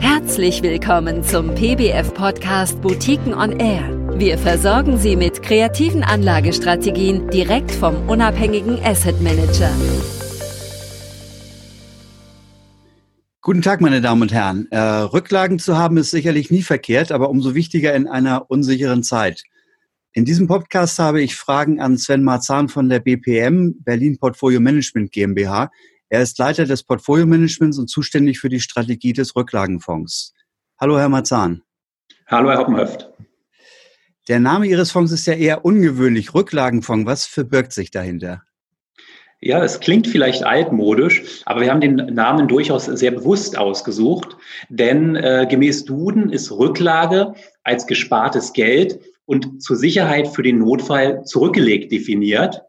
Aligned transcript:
Herzlich 0.00 0.62
willkommen 0.62 1.22
zum 1.22 1.54
PBF-Podcast 1.54 2.80
Boutiquen 2.82 3.34
on 3.34 3.58
Air. 3.58 4.18
Wir 4.18 4.38
versorgen 4.38 4.96
Sie 4.98 5.16
mit 5.16 5.42
kreativen 5.42 6.02
Anlagestrategien 6.02 7.28
direkt 7.30 7.70
vom 7.70 8.08
unabhängigen 8.08 8.78
Asset 8.82 9.20
Manager. 9.20 9.70
Guten 13.42 13.62
Tag, 13.62 13.80
meine 13.80 14.00
Damen 14.00 14.22
und 14.22 14.32
Herren. 14.32 14.66
Äh, 14.70 14.78
Rücklagen 14.78 15.58
zu 15.58 15.76
haben 15.76 15.96
ist 15.98 16.10
sicherlich 16.10 16.50
nie 16.50 16.62
verkehrt, 16.62 17.12
aber 17.12 17.30
umso 17.30 17.54
wichtiger 17.54 17.94
in 17.94 18.08
einer 18.08 18.50
unsicheren 18.50 19.02
Zeit. 19.02 19.44
In 20.12 20.24
diesem 20.24 20.46
Podcast 20.46 20.98
habe 20.98 21.20
ich 21.20 21.36
Fragen 21.36 21.80
an 21.80 21.98
Sven 21.98 22.24
Marzahn 22.24 22.70
von 22.70 22.88
der 22.88 23.00
BPM, 23.00 23.74
Berlin 23.84 24.18
Portfolio 24.18 24.60
Management 24.60 25.12
GmbH. 25.12 25.70
Er 26.08 26.22
ist 26.22 26.38
Leiter 26.38 26.66
des 26.66 26.84
Portfolio-Managements 26.84 27.78
und 27.78 27.88
zuständig 27.88 28.38
für 28.38 28.48
die 28.48 28.60
Strategie 28.60 29.12
des 29.12 29.34
Rücklagenfonds. 29.34 30.34
Hallo, 30.80 30.98
Herr 30.98 31.08
Marzahn. 31.08 31.62
Hallo, 32.28 32.50
Herr 32.50 32.58
Hoppenhöft. 32.58 33.10
Der 34.28 34.38
Name 34.38 34.66
Ihres 34.66 34.92
Fonds 34.92 35.10
ist 35.10 35.26
ja 35.26 35.34
eher 35.34 35.64
ungewöhnlich, 35.64 36.32
Rücklagenfonds. 36.32 37.06
Was 37.06 37.26
verbirgt 37.26 37.72
sich 37.72 37.90
dahinter? 37.90 38.42
Ja, 39.40 39.62
es 39.62 39.80
klingt 39.80 40.06
vielleicht 40.06 40.44
altmodisch, 40.44 41.42
aber 41.44 41.60
wir 41.60 41.70
haben 41.70 41.80
den 41.80 41.96
Namen 41.96 42.48
durchaus 42.48 42.86
sehr 42.86 43.10
bewusst 43.10 43.58
ausgesucht, 43.58 44.36
denn 44.68 45.14
äh, 45.16 45.46
gemäß 45.48 45.84
Duden 45.84 46.30
ist 46.30 46.50
Rücklage 46.50 47.34
als 47.62 47.86
gespartes 47.86 48.52
Geld 48.52 49.00
und 49.24 49.62
zur 49.62 49.76
Sicherheit 49.76 50.28
für 50.28 50.42
den 50.42 50.58
Notfall 50.58 51.24
zurückgelegt 51.24 51.92
definiert. 51.92 52.62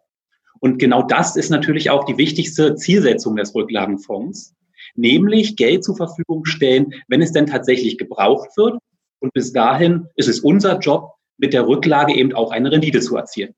Und 0.59 0.79
genau 0.79 1.03
das 1.03 1.35
ist 1.35 1.49
natürlich 1.49 1.89
auch 1.89 2.05
die 2.05 2.17
wichtigste 2.17 2.75
Zielsetzung 2.75 3.35
des 3.35 3.53
Rücklagenfonds, 3.53 4.55
nämlich 4.95 5.55
Geld 5.55 5.83
zur 5.83 5.95
Verfügung 5.95 6.45
stellen, 6.45 6.93
wenn 7.07 7.21
es 7.21 7.31
denn 7.31 7.45
tatsächlich 7.47 7.97
gebraucht 7.97 8.49
wird. 8.57 8.79
Und 9.19 9.33
bis 9.33 9.51
dahin 9.53 10.07
ist 10.15 10.27
es 10.27 10.39
unser 10.39 10.79
Job, 10.79 11.13
mit 11.37 11.53
der 11.53 11.67
Rücklage 11.67 12.15
eben 12.15 12.33
auch 12.33 12.51
eine 12.51 12.71
Rendite 12.71 12.99
zu 12.99 13.15
erzielen. 13.15 13.53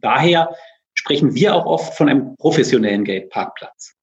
Daher 0.00 0.54
sprechen 0.94 1.34
wir 1.34 1.54
auch 1.54 1.66
oft 1.66 1.94
von 1.94 2.08
einem 2.08 2.36
professionellen 2.36 3.04
Geldparkplatz. 3.04 3.97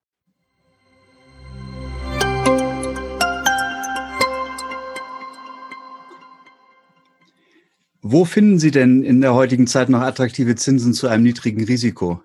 Wo 8.08 8.24
finden 8.24 8.60
Sie 8.60 8.70
denn 8.70 9.02
in 9.02 9.20
der 9.20 9.34
heutigen 9.34 9.66
Zeit 9.66 9.90
noch 9.90 10.02
attraktive 10.02 10.54
Zinsen 10.54 10.94
zu 10.94 11.08
einem 11.08 11.24
niedrigen 11.24 11.64
Risiko? 11.64 12.22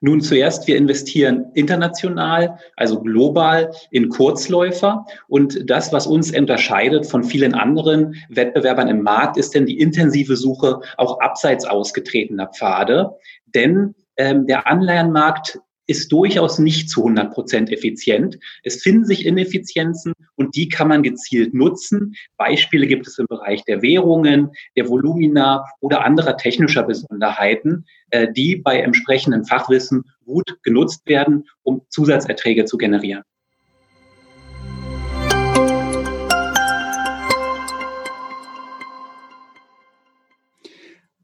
Nun 0.00 0.20
zuerst, 0.20 0.68
wir 0.68 0.76
investieren 0.76 1.46
international, 1.54 2.56
also 2.76 3.00
global 3.00 3.72
in 3.90 4.10
Kurzläufer. 4.10 5.04
Und 5.26 5.68
das, 5.68 5.92
was 5.92 6.06
uns 6.06 6.30
unterscheidet 6.30 7.04
von 7.04 7.24
vielen 7.24 7.54
anderen 7.54 8.14
Wettbewerbern 8.28 8.86
im 8.86 9.02
Markt, 9.02 9.36
ist 9.38 9.56
denn 9.56 9.66
die 9.66 9.80
intensive 9.80 10.36
Suche 10.36 10.78
auch 10.98 11.18
abseits 11.18 11.64
ausgetretener 11.64 12.46
Pfade. 12.46 13.10
Denn 13.46 13.96
ähm, 14.18 14.46
der 14.46 14.68
Anleihenmarkt 14.68 15.58
ist 15.90 16.12
durchaus 16.12 16.60
nicht 16.60 16.88
zu 16.88 17.00
100 17.00 17.34
Prozent 17.34 17.72
effizient. 17.72 18.38
Es 18.62 18.80
finden 18.80 19.04
sich 19.04 19.26
Ineffizienzen 19.26 20.12
und 20.36 20.54
die 20.54 20.68
kann 20.68 20.86
man 20.86 21.02
gezielt 21.02 21.52
nutzen. 21.52 22.14
Beispiele 22.36 22.86
gibt 22.86 23.08
es 23.08 23.18
im 23.18 23.26
Bereich 23.28 23.64
der 23.64 23.82
Währungen, 23.82 24.52
der 24.76 24.88
Volumina 24.88 25.64
oder 25.80 26.04
anderer 26.04 26.36
technischer 26.36 26.84
Besonderheiten, 26.84 27.86
äh, 28.10 28.32
die 28.32 28.54
bei 28.54 28.78
entsprechendem 28.78 29.44
Fachwissen 29.44 30.04
gut 30.24 30.58
genutzt 30.62 31.02
werden, 31.06 31.48
um 31.64 31.82
Zusatzerträge 31.88 32.66
zu 32.66 32.78
generieren. 32.78 33.24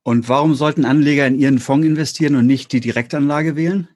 Und 0.03 0.29
warum 0.29 0.55
sollten 0.55 0.85
Anleger 0.85 1.25
in 1.29 1.39
ihren 1.39 1.61
Fonds 1.61 1.87
investieren 1.87 2.35
und 2.35 2.47
nicht 2.47 2.73
die 2.73 2.81
Direktanlage 2.81 3.55
wählen? 3.55 3.89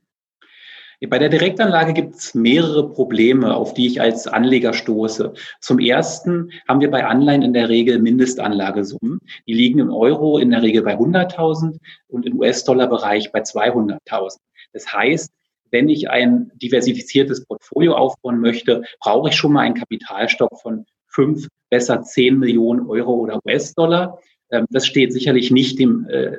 Bei 1.09 1.19
der 1.19 1.31
Direktanlage 1.31 1.95
gibt 1.95 2.17
es 2.17 2.35
mehrere 2.35 2.91
Probleme, 2.91 3.57
auf 3.57 3.73
die 3.73 3.87
ich 3.87 4.03
als 4.03 4.27
Anleger 4.27 4.75
stoße. 4.75 5.33
Zum 5.61 5.79
ersten 5.79 6.51
haben 6.69 6.81
wir 6.81 6.91
bei 6.91 7.07
Anleihen 7.07 7.41
in 7.41 7.55
der 7.55 7.71
Regel 7.71 8.01
Mindestanlagesummen. 8.01 9.21
Die 9.47 9.55
liegen 9.55 9.79
im 9.79 9.91
Euro 9.91 10.37
in 10.37 10.51
der 10.51 10.61
Regel 10.61 10.83
bei 10.83 10.99
100.000 10.99 11.79
und 12.09 12.27
im 12.27 12.39
US-Dollar-Bereich 12.39 13.33
bei 13.33 13.41
200.000. 13.41 14.37
Das 14.75 14.93
heißt, 14.93 15.33
wenn 15.71 15.89
ich 15.89 16.11
ein 16.11 16.53
diversifiziertes 16.57 17.47
Portfolio 17.47 17.95
aufbauen 17.95 18.39
möchte, 18.39 18.83
brauche 19.01 19.31
ich 19.31 19.37
schon 19.37 19.53
mal 19.53 19.61
einen 19.61 19.77
Kapitalstock 19.77 20.61
von 20.61 20.85
fünf, 21.07 21.49
besser 21.71 22.03
zehn 22.03 22.39
Millionen 22.39 22.87
Euro 22.87 23.15
oder 23.15 23.41
US-Dollar. 23.47 24.19
Ähm, 24.51 24.67
das 24.69 24.87
steht 24.87 25.15
sicherlich 25.15 25.51
nicht 25.51 25.79
dem 25.79 26.07
äh, 26.11 26.37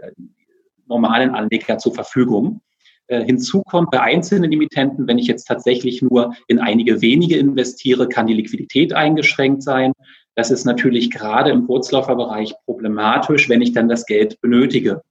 normalen 0.88 1.32
Anleger 1.32 1.80
zur 1.80 1.96
Verfügung. 1.96 2.62
Äh, 3.08 3.24
hinzu 3.26 3.62
kommt 3.64 3.92
bei 3.92 4.02
einzelnen 4.02 4.52
Emittenten, 4.52 5.08
wenn 5.08 5.18
ich 5.18 5.28
jetzt 5.28 5.46
tatsächlich 5.46 6.02
nur 6.02 6.34
in 6.48 6.60
einige 6.60 7.02
wenige 7.02 7.38
investiere, 7.38 8.08
kann 8.08 8.28
die 8.28 8.34
Liquidität 8.34 8.94
eingeschränkt 8.94 9.64
sein. 9.64 9.94
Das 10.36 10.50
ist 10.50 10.66
natürlich 10.66 11.12
gerade 11.12 11.52
im 11.52 11.68
Kurzlauferbereich 11.68 12.54
problematisch, 12.66 13.50
wenn 13.50 13.62
ich 13.62 13.74
dann 13.74 13.90
das 13.90 14.06
Geld 14.06 14.40
benötige. 14.42 15.02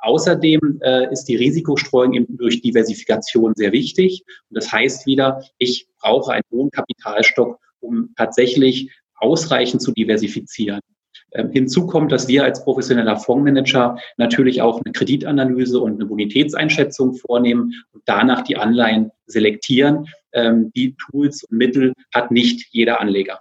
Außerdem 0.00 0.80
äh, 0.82 1.12
ist 1.12 1.24
die 1.24 1.36
Risikostreuung 1.36 2.14
eben 2.14 2.36
durch 2.36 2.60
Diversifikation 2.60 3.54
sehr 3.54 3.72
wichtig. 3.72 4.24
Und 4.50 4.56
das 4.56 4.72
heißt 4.72 5.06
wieder, 5.06 5.42
ich 5.58 5.86
brauche 6.00 6.32
einen 6.32 6.42
hohen 6.50 6.70
Kapitalstock, 6.70 7.58
um 7.80 8.12
tatsächlich 8.16 8.90
ausreichend 9.14 9.80
zu 9.80 9.92
diversifizieren. 9.92 10.80
Ähm, 11.34 11.50
hinzu 11.50 11.86
kommt, 11.86 12.12
dass 12.12 12.28
wir 12.28 12.44
als 12.44 12.62
professioneller 12.62 13.16
Fondsmanager 13.16 13.98
natürlich 14.18 14.60
auch 14.60 14.82
eine 14.84 14.92
Kreditanalyse 14.92 15.80
und 15.80 15.94
eine 15.94 16.06
Bonitätseinschätzung 16.06 17.14
vornehmen 17.14 17.72
und 17.92 18.02
danach 18.04 18.42
die 18.42 18.56
Anleihen 18.56 19.10
selektieren. 19.26 20.06
Ähm, 20.32 20.70
die 20.74 20.94
Tools 20.96 21.44
und 21.44 21.56
Mittel 21.56 21.94
hat 22.12 22.30
nicht 22.30 22.68
jeder 22.72 23.00
Anleger. 23.00 23.40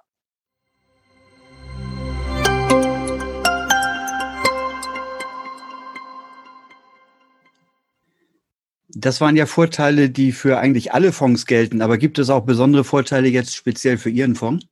Das 8.93 9.21
waren 9.21 9.35
ja 9.35 9.45
Vorteile, 9.45 10.09
die 10.09 10.31
für 10.31 10.59
eigentlich 10.59 10.93
alle 10.93 11.11
Fonds 11.11 11.45
gelten. 11.45 11.81
Aber 11.81 11.97
gibt 11.97 12.19
es 12.19 12.29
auch 12.29 12.45
besondere 12.45 12.83
Vorteile 12.83 13.29
jetzt 13.29 13.55
speziell 13.55 13.97
für 13.97 14.09
Ihren 14.09 14.35
Fonds? 14.35 14.65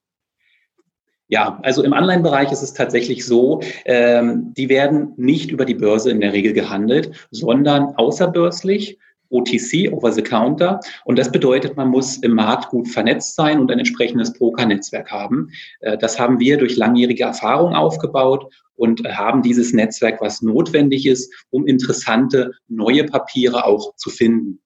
Ja, 1.32 1.60
also 1.62 1.84
im 1.84 1.94
Anleihenbereich 1.94 2.52
ist 2.52 2.64
es 2.64 2.74
tatsächlich 2.74 3.24
so, 3.24 3.62
ähm, 3.86 4.52
die 4.58 4.68
werden 4.68 5.14
nicht 5.16 5.52
über 5.52 5.64
die 5.64 5.76
Börse 5.76 6.10
in 6.10 6.22
der 6.22 6.34
Regel 6.34 6.54
gehandelt, 6.54 7.12
sondern 7.32 7.96
außerbörslich. 7.96 8.98
OTC, 9.32 9.94
over 9.94 10.12
the 10.12 10.24
counter. 10.24 10.80
Und 11.06 11.20
das 11.20 11.32
bedeutet, 11.32 11.78
man 11.78 11.90
muss 11.90 12.18
im 12.18 12.34
Markt 12.34 12.70
gut 12.70 12.88
vernetzt 12.88 13.36
sein 13.36 13.60
und 13.60 13.72
ein 13.72 13.78
entsprechendes 13.78 14.34
Broker-Netzwerk 14.34 15.12
haben. 15.12 15.52
Äh, 15.82 16.00
das 16.00 16.20
haben 16.20 16.40
wir 16.40 16.58
durch 16.58 16.76
langjährige 16.76 17.26
Erfahrung 17.26 17.76
aufgebaut 17.76 18.52
und 18.76 19.04
haben 19.08 19.44
dieses 19.44 19.72
Netzwerk, 19.72 20.20
was 20.20 20.42
notwendig 20.42 21.06
ist, 21.06 21.32
um 21.52 21.68
interessante 21.68 22.54
neue 22.70 23.04
Papiere 23.04 23.66
auch 23.66 23.94
zu 23.98 24.10
finden. 24.10 24.62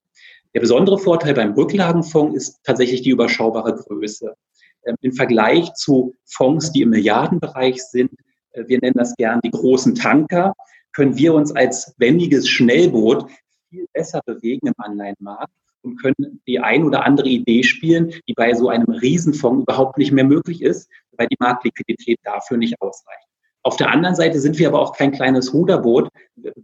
Der 0.54 0.60
besondere 0.60 0.98
Vorteil 0.98 1.34
beim 1.34 1.52
Rücklagenfonds 1.52 2.34
ist 2.34 2.60
tatsächlich 2.64 3.02
die 3.02 3.10
überschaubare 3.10 3.74
Größe. 3.74 4.34
Ähm, 4.86 4.96
im 5.00 5.12
Vergleich 5.12 5.72
zu 5.74 6.14
Fonds, 6.24 6.72
die 6.72 6.82
im 6.82 6.90
Milliardenbereich 6.90 7.82
sind, 7.82 8.12
äh, 8.52 8.64
wir 8.66 8.78
nennen 8.80 8.96
das 8.96 9.14
gern 9.16 9.40
die 9.44 9.50
großen 9.50 9.94
Tanker, 9.94 10.54
können 10.92 11.16
wir 11.16 11.34
uns 11.34 11.54
als 11.54 11.94
wendiges 11.98 12.48
Schnellboot 12.48 13.26
viel 13.70 13.86
besser 13.92 14.20
bewegen 14.24 14.68
im 14.68 14.74
Anleihenmarkt 14.78 15.52
und 15.82 16.00
können 16.00 16.40
die 16.46 16.60
ein 16.60 16.84
oder 16.84 17.04
andere 17.04 17.28
Idee 17.28 17.62
spielen, 17.62 18.12
die 18.28 18.34
bei 18.34 18.54
so 18.54 18.68
einem 18.68 18.88
Riesenfonds 18.88 19.62
überhaupt 19.62 19.98
nicht 19.98 20.12
mehr 20.12 20.24
möglich 20.24 20.62
ist, 20.62 20.88
weil 21.12 21.26
die 21.28 21.36
Marktliquidität 21.38 22.18
dafür 22.22 22.56
nicht 22.56 22.80
ausreicht. 22.80 23.26
Auf 23.66 23.76
der 23.76 23.90
anderen 23.90 24.14
Seite 24.14 24.40
sind 24.40 24.58
wir 24.58 24.68
aber 24.68 24.80
auch 24.80 24.94
kein 24.94 25.10
kleines 25.10 25.54
Ruderboot, 25.54 26.10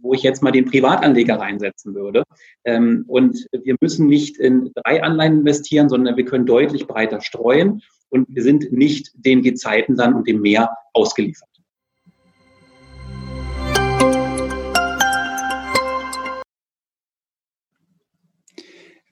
wo 0.01 0.13
ich 0.13 0.21
jetzt 0.21 0.43
mal 0.43 0.51
den 0.51 0.65
Privatanleger 0.65 1.39
reinsetzen 1.39 1.95
würde. 1.95 2.23
Ähm, 2.63 3.05
und 3.07 3.47
wir 3.51 3.75
müssen 3.81 4.07
nicht 4.07 4.37
in 4.37 4.71
drei 4.75 5.01
Anleihen 5.01 5.39
investieren, 5.39 5.89
sondern 5.89 6.15
wir 6.15 6.25
können 6.25 6.45
deutlich 6.45 6.85
breiter 6.85 7.19
streuen 7.19 7.81
und 8.11 8.27
wir 8.29 8.43
sind 8.43 8.71
nicht 8.71 9.11
den 9.15 9.41
Gezeiten 9.41 9.95
dann 9.95 10.13
und 10.13 10.27
dem 10.27 10.41
Meer 10.41 10.69
ausgeliefert. 10.93 11.47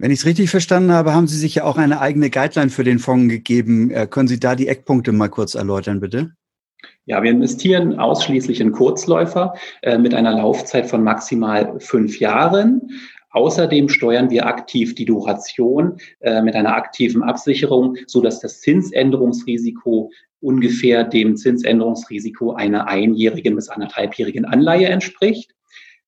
Wenn 0.01 0.11
ich 0.11 0.19
es 0.19 0.25
richtig 0.25 0.49
verstanden 0.49 0.93
habe, 0.93 1.13
haben 1.13 1.27
Sie 1.27 1.37
sich 1.37 1.55
ja 1.55 1.65
auch 1.65 1.75
eine 1.75 1.99
eigene 1.99 2.29
Guideline 2.29 2.69
für 2.69 2.85
den 2.85 2.99
Fonds 2.99 3.29
gegeben. 3.29 3.91
Äh, 3.91 4.07
können 4.07 4.29
Sie 4.29 4.39
da 4.39 4.55
die 4.55 4.69
Eckpunkte 4.69 5.11
mal 5.11 5.27
kurz 5.27 5.55
erläutern, 5.55 5.99
bitte? 5.99 6.31
Ja, 7.05 7.21
wir 7.21 7.31
investieren 7.31 7.99
ausschließlich 7.99 8.61
in 8.61 8.71
Kurzläufer 8.71 9.55
äh, 9.81 9.97
mit 9.97 10.13
einer 10.13 10.31
Laufzeit 10.31 10.87
von 10.87 11.03
maximal 11.03 11.77
fünf 11.81 12.17
Jahren. 12.19 12.91
Außerdem 13.31 13.89
steuern 13.89 14.29
wir 14.29 14.47
aktiv 14.47 14.95
die 14.95 15.05
Duration 15.05 15.97
äh, 16.19 16.41
mit 16.41 16.55
einer 16.55 16.75
aktiven 16.75 17.23
Absicherung, 17.23 17.95
so 18.07 18.21
dass 18.21 18.39
das 18.39 18.61
Zinsänderungsrisiko 18.61 20.11
ungefähr 20.41 21.03
dem 21.03 21.35
Zinsänderungsrisiko 21.35 22.53
einer 22.53 22.87
einjährigen 22.87 23.55
bis 23.55 23.69
anderthalbjährigen 23.69 24.45
Anleihe 24.45 24.87
entspricht. 24.87 25.51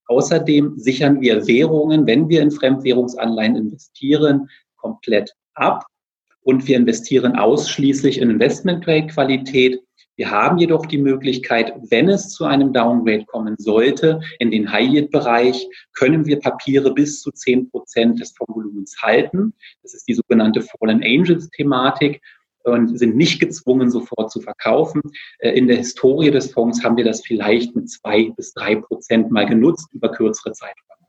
Außerdem 0.07 0.73
sichern 0.77 1.21
wir 1.21 1.47
Währungen, 1.47 2.07
wenn 2.07 2.27
wir 2.27 2.41
in 2.41 2.51
Fremdwährungsanleihen 2.51 3.55
investieren, 3.55 4.49
komplett 4.75 5.35
ab. 5.53 5.85
Und 6.43 6.67
wir 6.67 6.75
investieren 6.75 7.35
ausschließlich 7.35 8.19
in 8.19 8.31
Investment-Grade-Qualität. 8.31 9.79
Wir 10.21 10.29
haben 10.29 10.59
jedoch 10.59 10.85
die 10.85 10.99
Möglichkeit, 10.99 11.73
wenn 11.89 12.07
es 12.07 12.29
zu 12.29 12.45
einem 12.45 12.73
Downgrade 12.73 13.25
kommen 13.25 13.55
sollte, 13.57 14.21
in 14.37 14.51
den 14.51 14.71
High-Yield-Bereich, 14.71 15.67
können 15.93 16.27
wir 16.27 16.39
Papiere 16.39 16.93
bis 16.93 17.21
zu 17.21 17.31
10 17.31 17.71
Prozent 17.71 18.19
des 18.19 18.31
Fondsvolumens 18.37 19.01
halten. 19.01 19.55
Das 19.81 19.95
ist 19.95 20.07
die 20.07 20.13
sogenannte 20.13 20.61
Fallen 20.61 21.01
Angels-Thematik 21.03 22.21
und 22.65 22.99
sind 22.99 23.15
nicht 23.15 23.39
gezwungen, 23.39 23.89
sofort 23.89 24.29
zu 24.29 24.41
verkaufen. 24.41 25.01
Äh, 25.39 25.57
in 25.57 25.65
der 25.65 25.77
Historie 25.77 26.29
des 26.29 26.51
Fonds 26.51 26.83
haben 26.83 26.97
wir 26.97 27.03
das 27.03 27.25
vielleicht 27.25 27.75
mit 27.75 27.89
zwei 27.89 28.29
bis 28.29 28.53
drei 28.53 28.75
Prozent 28.75 29.31
mal 29.31 29.47
genutzt 29.47 29.87
über 29.91 30.11
kürzere 30.11 30.51
Zeiträume. 30.51 31.00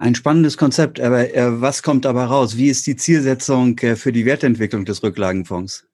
Ein 0.00 0.14
spannendes 0.14 0.56
Konzept, 0.56 0.98
aber 0.98 1.34
äh, 1.36 1.60
was 1.60 1.82
kommt 1.82 2.06
dabei 2.06 2.24
raus? 2.24 2.56
Wie 2.56 2.68
ist 2.68 2.86
die 2.86 2.96
Zielsetzung 2.96 3.78
äh, 3.80 3.96
für 3.96 4.12
die 4.12 4.24
Wertentwicklung 4.24 4.86
des 4.86 5.02
Rücklagenfonds? 5.02 5.86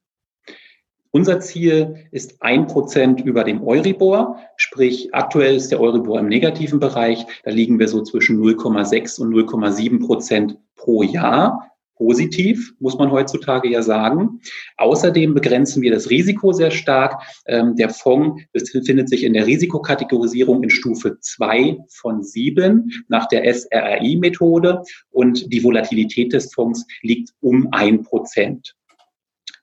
Unser 1.10 1.40
Ziel 1.40 2.06
ist 2.12 2.40
ein 2.40 2.68
Prozent 2.68 3.20
über 3.22 3.42
dem 3.42 3.66
Euribor, 3.66 4.38
sprich 4.56 5.12
aktuell 5.12 5.56
ist 5.56 5.72
der 5.72 5.80
Euribor 5.80 6.20
im 6.20 6.28
negativen 6.28 6.78
Bereich. 6.78 7.26
Da 7.42 7.50
liegen 7.50 7.80
wir 7.80 7.88
so 7.88 8.00
zwischen 8.00 8.40
0,6 8.40 9.20
und 9.20 9.34
0,7 9.34 10.06
Prozent 10.06 10.56
pro 10.76 11.02
Jahr. 11.02 11.72
Positiv, 11.96 12.74
muss 12.78 12.98
man 12.98 13.10
heutzutage 13.10 13.68
ja 13.70 13.82
sagen. 13.82 14.40
Außerdem 14.76 15.34
begrenzen 15.34 15.82
wir 15.82 15.90
das 15.90 16.10
Risiko 16.10 16.52
sehr 16.52 16.70
stark. 16.70 17.22
Ähm, 17.46 17.74
der 17.76 17.90
Fonds 17.90 18.42
befindet 18.52 19.08
sich 19.08 19.24
in 19.24 19.32
der 19.32 19.46
Risikokategorisierung 19.46 20.62
in 20.62 20.70
Stufe 20.70 21.18
2 21.20 21.78
von 21.88 22.22
7 22.22 22.90
nach 23.08 23.26
der 23.28 23.52
SRI-Methode 23.52 24.82
und 25.10 25.52
die 25.52 25.64
Volatilität 25.64 26.32
des 26.32 26.52
Fonds 26.52 26.86
liegt 27.02 27.30
um 27.40 27.68
ein 27.72 28.02
Prozent. 28.02 28.74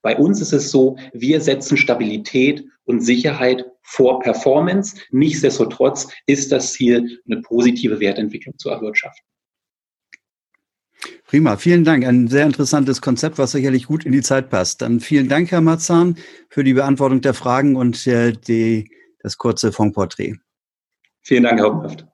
Bei 0.01 0.17
uns 0.17 0.41
ist 0.41 0.53
es 0.53 0.69
so, 0.69 0.97
wir 1.13 1.39
setzen 1.39 1.77
Stabilität 1.77 2.65
und 2.83 2.99
Sicherheit 3.01 3.65
vor 3.83 4.19
Performance. 4.19 4.97
Nichtsdestotrotz 5.11 6.09
ist 6.25 6.51
das 6.51 6.73
Ziel, 6.73 7.21
eine 7.25 7.41
positive 7.41 7.99
Wertentwicklung 7.99 8.57
zu 8.57 8.69
erwirtschaften. 8.69 9.32
Prima, 11.25 11.57
vielen 11.57 11.83
Dank. 11.83 12.05
Ein 12.05 12.27
sehr 12.27 12.45
interessantes 12.45 13.01
Konzept, 13.01 13.37
was 13.37 13.51
sicherlich 13.51 13.87
gut 13.87 14.05
in 14.05 14.11
die 14.11 14.21
Zeit 14.21 14.49
passt. 14.49 14.81
Dann 14.81 14.99
vielen 14.99 15.29
Dank, 15.29 15.51
Herr 15.51 15.61
Marzahn, 15.61 16.15
für 16.49 16.63
die 16.63 16.73
Beantwortung 16.73 17.21
der 17.21 17.33
Fragen 17.33 17.75
und 17.75 18.05
äh, 18.07 18.33
die, 18.33 18.91
das 19.19 19.37
kurze 19.37 19.71
Fondporträt. 19.71 20.35
Vielen 21.21 21.43
Dank, 21.43 21.59
Herr 21.59 21.67
Hauptmann. 21.67 22.09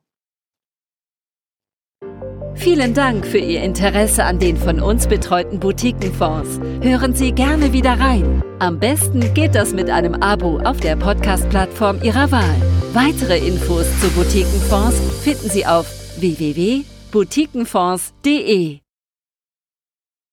Vielen 2.55 2.93
Dank 2.93 3.25
für 3.25 3.37
Ihr 3.37 3.61
Interesse 3.63 4.25
an 4.25 4.37
den 4.37 4.57
von 4.57 4.81
uns 4.81 5.07
betreuten 5.07 5.59
Boutiquenfonds. 5.59 6.59
Hören 6.81 7.15
Sie 7.15 7.31
gerne 7.31 7.71
wieder 7.71 7.99
rein. 7.99 8.43
Am 8.59 8.79
besten 8.79 9.33
geht 9.33 9.55
das 9.55 9.73
mit 9.73 9.89
einem 9.89 10.15
Abo 10.15 10.59
auf 10.59 10.79
der 10.81 10.97
Podcast-Plattform 10.97 12.01
Ihrer 12.03 12.31
Wahl. 12.31 12.55
Weitere 12.93 13.37
Infos 13.37 13.85
zu 14.01 14.09
Boutiquenfonds 14.09 14.99
finden 15.23 15.49
Sie 15.49 15.65
auf 15.65 15.87
www.boutiquenfonds.de. 17.11 18.88